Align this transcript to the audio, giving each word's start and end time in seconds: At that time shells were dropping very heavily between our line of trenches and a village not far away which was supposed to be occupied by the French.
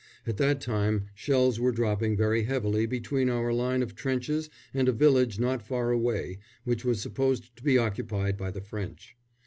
At 0.25 0.37
that 0.37 0.61
time 0.61 1.09
shells 1.13 1.59
were 1.59 1.71
dropping 1.71 2.17
very 2.17 2.45
heavily 2.45 2.87
between 2.87 3.29
our 3.29 3.53
line 3.53 3.83
of 3.83 3.93
trenches 3.93 4.49
and 4.73 4.89
a 4.89 4.91
village 4.91 5.37
not 5.39 5.61
far 5.61 5.91
away 5.91 6.39
which 6.63 6.83
was 6.83 6.99
supposed 6.99 7.55
to 7.57 7.63
be 7.63 7.77
occupied 7.77 8.35
by 8.35 8.49
the 8.49 8.61
French. 8.61 9.15